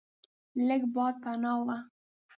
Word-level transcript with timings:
لږ 0.67 0.81
باد 0.93 1.15
پناه 1.23 1.59
و. 1.65 1.67